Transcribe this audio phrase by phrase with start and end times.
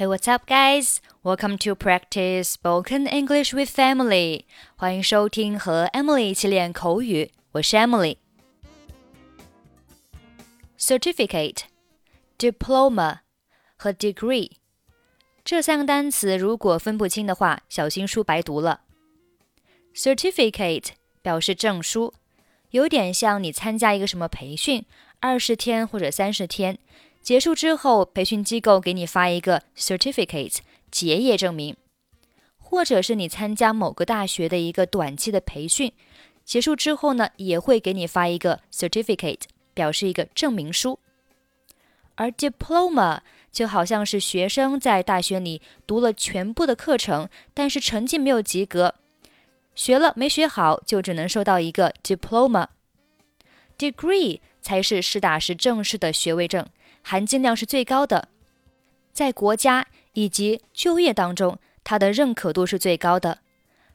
[0.00, 0.98] Hey, what's up, guys?
[1.22, 4.46] Welcome to practice spoken English with Emily.
[4.74, 8.16] 欢迎收听和 Emily 一起练口语，我是 Emily。
[10.78, 11.64] Certificate、
[12.38, 13.18] diploma
[13.76, 14.52] 和 degree
[15.44, 18.80] 这三个单词如果分不清的话，小心书白读了。
[19.94, 22.14] Certificate 表示证书，
[22.70, 24.86] 有点像你参加一个什么培训，
[25.20, 26.78] 二十天或者三十天。
[27.30, 30.56] 结束之后，培训机构给你发一个 certificate
[30.90, 31.76] 结业证明，
[32.58, 35.92] 或者是你参加某个大学的一个短期的培训，
[36.44, 40.98] 结束之后呢，也会给你发一个 certificate，表示一个证明书。
[42.16, 43.20] 而 diploma
[43.52, 48.96] 就好像是学生在大学里读了全部的课程，但是成绩没有及格，
[49.76, 52.66] 学了没学好，就只能收到一个 diploma。
[53.78, 56.66] degree 才是实打实正式的学位证。
[57.02, 58.28] 含金量是最高的，
[59.12, 63.38] 在国家以及就业当中，它的认可度是最高的。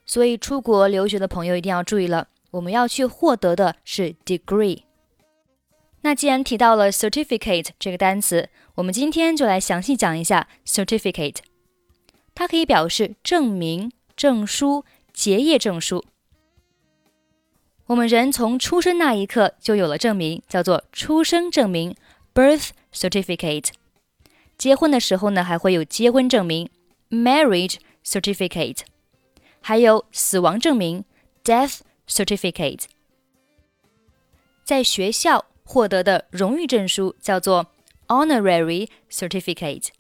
[0.06, 4.84] 所以，出国留学的朋友一定要注意了，我们要去获得的是 degree。
[6.02, 11.38] 那既然提到了 certificate 这个单词，我们今天就来详细讲一下 certificate。
[12.36, 16.06] 它可以表示证明、证书、结业证书。
[17.88, 21.96] 我们人从出生那一刻就有了证明，叫做出生证明
[22.35, 23.69] （birth）。certificate，
[24.59, 26.69] 结婚的时候呢，还会有结婚证明
[27.09, 28.81] marriage certificate，
[29.61, 31.05] 还有死亡证明
[31.45, 32.87] death certificate。
[34.65, 37.73] 在学校获得的荣誉证书叫做
[38.09, 39.91] honorary certificate。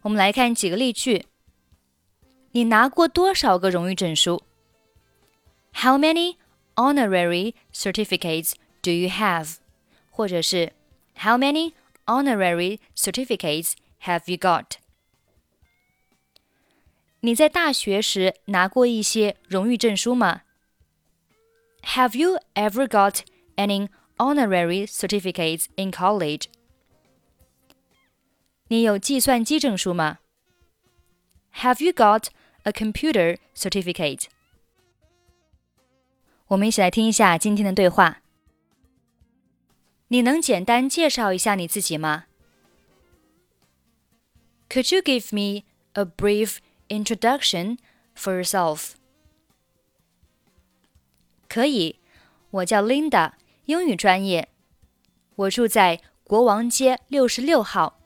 [0.00, 1.26] 我们来看几个例句：
[2.50, 4.42] 你拿过多少个荣誉证书？
[5.74, 6.34] How many
[6.74, 9.58] honorary certificates do you have?
[10.16, 10.72] 或者是
[11.18, 11.72] How many
[12.06, 13.72] honorary certificates
[14.02, 14.76] have you got？
[17.20, 20.42] 你在大学时拿过一些荣誉证书吗？
[21.82, 23.20] Have you ever got
[23.56, 26.46] any honorary certificates in college？
[28.68, 30.18] 你有计算机证书吗？
[31.56, 32.28] Have you got
[32.62, 34.24] a computer certificate？
[36.48, 38.22] 我们一起来听一下今天的对话。
[40.08, 42.26] 你能简单介绍一下你自己吗？
[44.68, 46.58] Could you give me a brief
[46.88, 47.78] introduction
[48.16, 48.92] for yourself？
[51.48, 51.98] 可以，
[52.50, 53.32] 我叫 Linda，
[53.66, 54.48] 英语专业，
[55.36, 57.98] 我住在国王街六十六号。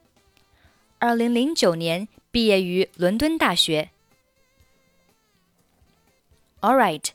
[0.98, 3.90] 二零零九年毕业于伦敦大学。
[6.60, 7.10] All right,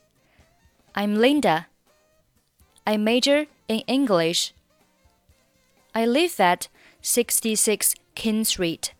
[0.94, 1.66] I'm Linda.
[2.86, 4.52] I major in English.
[5.96, 6.68] I live at
[7.02, 8.94] 66 King Street.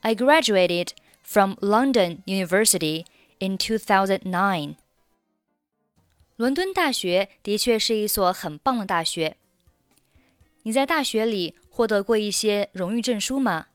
[0.00, 0.92] I graduated
[1.22, 3.04] from London University
[3.38, 4.76] in 2009.
[6.36, 9.36] 伦敦大学的确是一所很棒的大学。
[10.62, 13.66] 你在大学里获得过一些荣誉证书吗？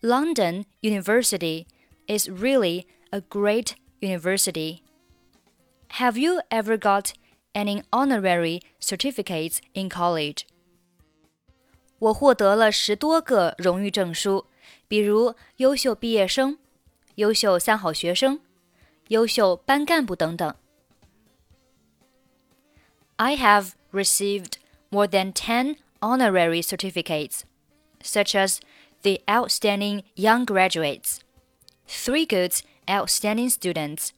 [0.00, 1.66] London University
[2.06, 4.80] is really a great university.
[5.98, 7.12] Have you ever got
[7.52, 10.42] any honorary certificates in college.
[11.98, 14.46] 我获得了十多个荣誉证书，
[14.88, 16.58] 比如优秀毕业生、
[17.14, 18.40] 优秀三好学生、
[19.08, 20.54] 优秀班干部等等。
[23.16, 24.54] I have received
[24.90, 27.42] more than 10 honorary certificates,
[28.02, 28.58] such as
[29.02, 31.20] the Outstanding Young Graduates,
[31.86, 34.08] Three Good Outstanding Students,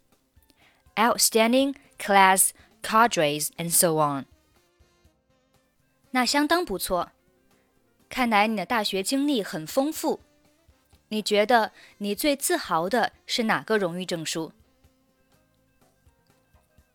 [0.96, 4.26] Outstanding Class cadres and so on。
[6.10, 7.10] 那相当不错，
[8.08, 10.20] 看来你的大学经历很丰富。
[11.08, 14.52] 你觉得你最自豪的是哪个荣誉证书？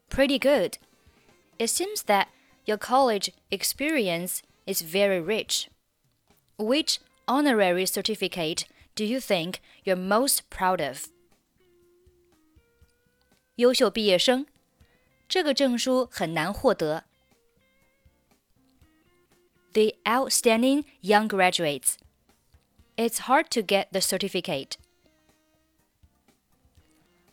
[0.09, 0.77] Pretty good.
[1.57, 2.27] It seems that
[2.65, 5.67] your college experience is very rich.
[6.57, 9.55] Which honorary certificate do you think
[9.85, 11.05] you're most proud of?
[13.55, 14.45] 优秀毕业生
[15.27, 17.05] 这个证书很难获得。
[19.73, 21.95] The outstanding young graduates.
[22.97, 24.73] It's hard to get the certificate.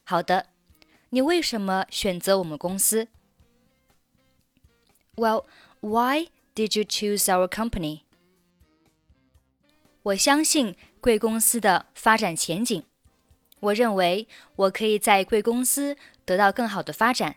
[0.04, 0.46] 好的，
[1.10, 3.08] 你为什么选择我们公司？
[5.16, 5.44] Well,
[5.80, 8.02] why did you choose our company?
[10.04, 12.84] 我相信贵公司的发展前景。
[13.60, 17.36] 我认为我可以在贵公司得到更好的发展。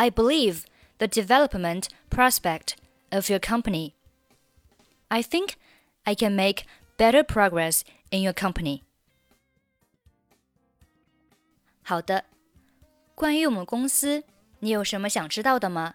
[0.00, 0.64] I believe
[0.98, 2.76] the development prospect
[3.10, 3.94] of your company?
[5.08, 5.56] I think
[6.04, 6.64] I can make
[6.98, 8.82] better progress in your company.
[11.82, 12.24] 好的，
[13.14, 14.24] 关于我们公司，
[14.58, 15.94] 你有什么想知道的吗？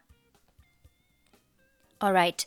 [1.99, 2.45] All right.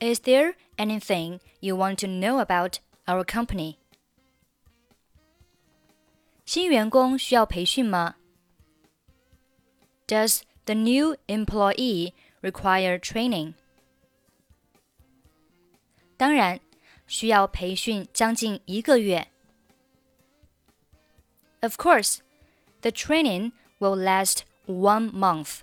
[0.00, 3.76] Is there anything you want to know about our company?
[6.44, 8.16] 新员工需要培训吗？
[10.06, 13.54] Does the new employee require training?
[16.16, 16.60] 当然，
[17.06, 19.28] 需要培训将近一个月。
[21.60, 22.18] Of course,
[22.82, 25.60] the training will last one month.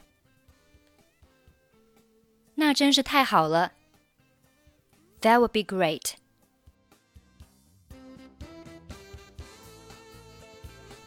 [2.55, 3.73] 那真是太好了。
[5.21, 6.15] That would be great.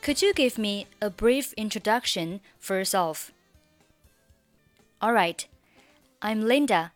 [0.03, 3.31] Could you give me a brief introduction first off?
[5.04, 5.46] All right.
[6.22, 6.94] I'm Linda.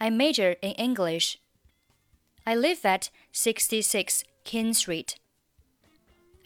[0.00, 1.40] I major in English.
[2.46, 5.18] I live at 66 King Street.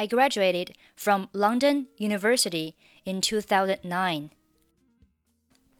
[0.00, 2.74] I graduated from London University
[3.04, 4.30] in 2009.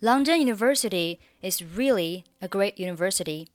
[0.03, 3.49] London University is really a great university.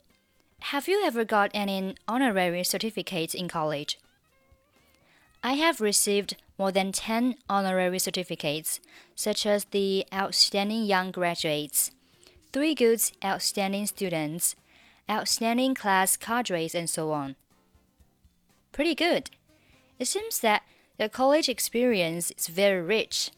[0.74, 4.00] Have you ever got any honorary certificates in college?
[5.44, 8.80] I have received more than 10 honorary certificates,
[9.16, 11.92] such as the Outstanding Young Graduates,
[12.52, 14.56] Three Goods Outstanding Students,
[15.10, 17.36] Outstanding Class Cadres, and so on.
[18.72, 19.30] Pretty good.
[20.00, 20.64] It seems that
[20.98, 23.32] your college experience is very rich.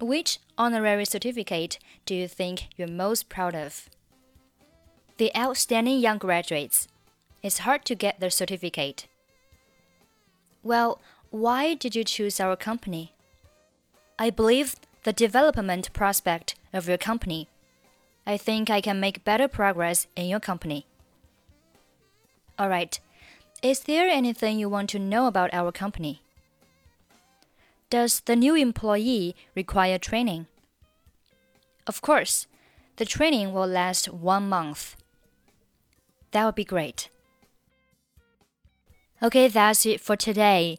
[0.00, 3.88] Which honorary certificate do you think you're most proud of?
[5.18, 6.86] The Outstanding Young Graduates.
[7.42, 9.06] It's hard to get the certificate.
[10.62, 11.00] Well,
[11.30, 13.12] why did you choose our company?
[14.18, 17.48] I believe the development prospect of your company.
[18.26, 20.86] I think I can make better progress in your company.
[22.58, 22.98] All right.
[23.62, 26.22] Is there anything you want to know about our company?
[27.90, 30.46] Does the new employee require training?
[31.86, 32.46] Of course.
[32.96, 34.96] The training will last one month.
[36.32, 37.08] That would be great.
[39.22, 40.78] Okay, that's it for today.